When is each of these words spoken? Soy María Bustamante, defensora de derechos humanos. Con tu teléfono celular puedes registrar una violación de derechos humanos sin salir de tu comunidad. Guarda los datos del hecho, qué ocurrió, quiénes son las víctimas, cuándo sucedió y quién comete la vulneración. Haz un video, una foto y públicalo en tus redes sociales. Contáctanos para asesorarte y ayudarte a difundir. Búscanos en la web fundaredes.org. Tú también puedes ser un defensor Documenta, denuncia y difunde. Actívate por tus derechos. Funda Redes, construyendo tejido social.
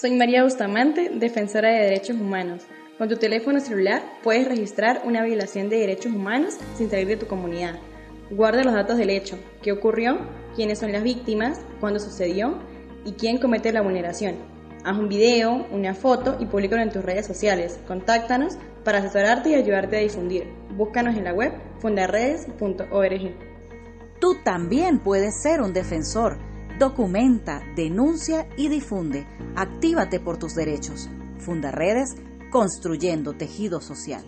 Soy 0.00 0.12
María 0.12 0.44
Bustamante, 0.44 1.10
defensora 1.14 1.68
de 1.68 1.84
derechos 1.84 2.16
humanos. 2.16 2.62
Con 2.96 3.10
tu 3.10 3.16
teléfono 3.16 3.60
celular 3.60 4.02
puedes 4.22 4.48
registrar 4.48 5.02
una 5.04 5.22
violación 5.22 5.68
de 5.68 5.76
derechos 5.76 6.14
humanos 6.14 6.54
sin 6.74 6.88
salir 6.88 7.06
de 7.06 7.18
tu 7.18 7.26
comunidad. 7.26 7.74
Guarda 8.30 8.64
los 8.64 8.72
datos 8.72 8.96
del 8.96 9.10
hecho, 9.10 9.38
qué 9.60 9.72
ocurrió, 9.72 10.16
quiénes 10.56 10.78
son 10.78 10.92
las 10.92 11.02
víctimas, 11.02 11.60
cuándo 11.80 12.00
sucedió 12.00 12.60
y 13.04 13.12
quién 13.12 13.36
comete 13.36 13.74
la 13.74 13.82
vulneración. 13.82 14.36
Haz 14.84 14.96
un 14.96 15.10
video, 15.10 15.66
una 15.70 15.92
foto 15.92 16.38
y 16.40 16.46
públicalo 16.46 16.80
en 16.80 16.92
tus 16.92 17.04
redes 17.04 17.26
sociales. 17.26 17.78
Contáctanos 17.86 18.56
para 18.82 19.00
asesorarte 19.00 19.50
y 19.50 19.54
ayudarte 19.54 19.98
a 19.98 20.00
difundir. 20.00 20.46
Búscanos 20.78 21.14
en 21.14 21.24
la 21.24 21.34
web 21.34 21.52
fundaredes.org. 21.80 23.34
Tú 24.18 24.36
también 24.44 25.00
puedes 25.00 25.42
ser 25.42 25.60
un 25.60 25.74
defensor 25.74 26.38
Documenta, 26.80 27.62
denuncia 27.76 28.48
y 28.56 28.68
difunde. 28.68 29.26
Actívate 29.54 30.18
por 30.18 30.38
tus 30.38 30.54
derechos. 30.54 31.10
Funda 31.36 31.70
Redes, 31.70 32.16
construyendo 32.50 33.34
tejido 33.34 33.82
social. 33.82 34.24